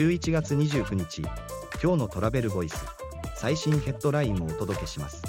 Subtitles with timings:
[0.00, 1.20] 11月29日
[1.82, 2.86] 今日のトラベルボイス
[3.36, 5.22] 最新ヘッドラインをお届けします。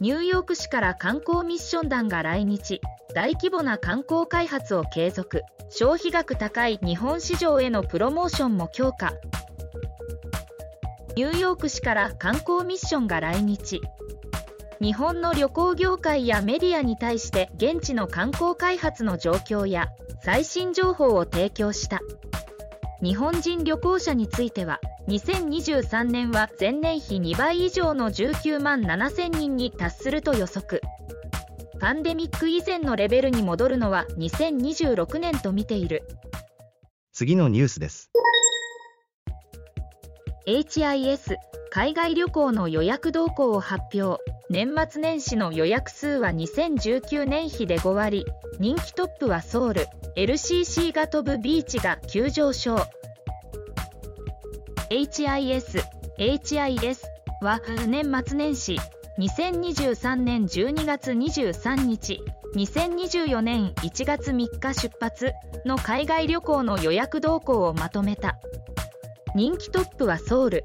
[0.00, 2.80] ニューヨーク市から観光ミッション団が来日。
[3.14, 5.42] 大規模な観光開発を継続。
[5.70, 9.12] 消費額高い日本市場へのプロモーションも強化。
[11.14, 13.80] ニューヨーク市から観光ミッションが来日。
[14.84, 19.88] 日本の旅行業界やメディアに対して現地の観光開発の状況や
[20.22, 22.02] 最新情報を提供した。
[23.02, 30.82] 日本人旅行者については2023年は前年比2倍以上の19万7000人に達すると予測。
[31.80, 36.06] パンデミック以前のレベルに戻るのは2026年と見ている。
[37.10, 38.10] 次のニュースです。
[40.46, 41.36] HIS
[41.70, 48.26] 海外旅行の予約動向を発表年末年始の予約数は2019年比で5割。
[48.60, 49.88] 人気トップはソウル。
[50.16, 52.76] LCC が飛ぶビーチが急上昇。
[54.90, 55.82] HIS
[56.18, 56.98] HIS
[57.40, 58.78] は年末年始。
[59.18, 62.22] 2023年12月23日。
[62.54, 65.32] 2024年1月3日出発。
[65.64, 68.36] の海外旅行の予約動向をまとめた。
[69.34, 70.64] 人気トップはソウル。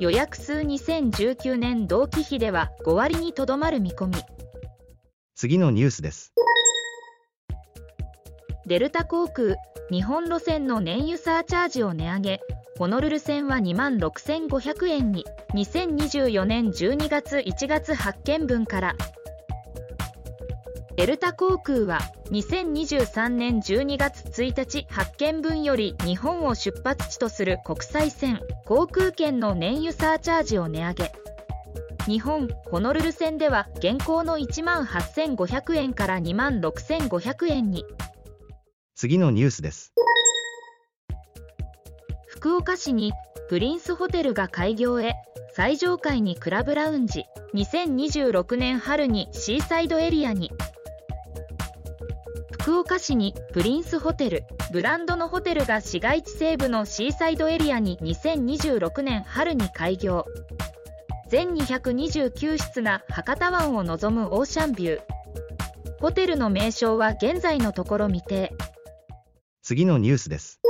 [0.00, 4.14] 予約数2019年同期比では5割にとどまる見込み。
[5.34, 6.32] 次のニュースです。
[8.64, 9.56] デルタ航空
[9.90, 12.40] 日本路線の燃油サーチャージを値上げ。
[12.78, 18.96] ホノルル線は2万6500円に2024年12月1月発見分から。
[20.96, 21.98] デルタ航空は
[22.30, 31.12] 2023年12月1日発見分より日本を出発地とする国際線航空券の燃油サーチャージを値上げ。
[32.06, 37.84] 日本ホノルル線では現行の1万8500円から2万6500円に。
[38.94, 39.92] 次のニュースです。
[42.28, 43.12] 福岡市に
[43.48, 45.14] プリンスホテルが開業へ
[45.52, 47.24] 最上階にクラブラウンジ。
[47.54, 50.52] 2026年春にシーサイドエリアに
[52.70, 60.24] 福岡市にプリンスホテルブランドのホテルが市街地西部のシーサイドエリアに2026年春に開業。
[61.28, 65.00] 全229室が博多湾を望むオーシャンビュー。
[65.98, 68.52] ホテルの名称は現在のところ未定。
[69.62, 70.60] 次のニュースです。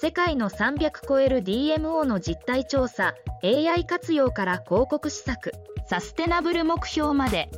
[0.00, 3.14] 世界の300超える DMO の実態調査
[3.44, 5.52] AI 活用から広告施策
[5.88, 7.48] サステナブル目標まで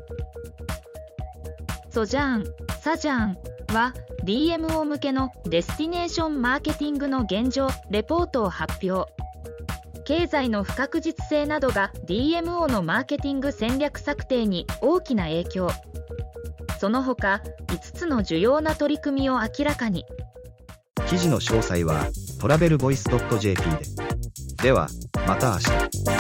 [1.92, 2.44] ソジャーン
[2.80, 3.36] サジャーン
[3.75, 3.92] は
[4.25, 9.12] DMO 向けのデスティネーションマーケティングの現状レポートを発表。
[10.06, 15.69] 経済の不確実性などが DMO のマーケティング戦略策定に大きな影響。
[16.81, 20.06] その他5つの重要な取り組みを明らかに。
[21.08, 22.06] 記事の詳細は
[22.41, 23.04] トラベルボイス
[23.38, 23.62] .jp
[24.56, 24.62] で。
[24.62, 24.88] では
[25.26, 26.11] また明日。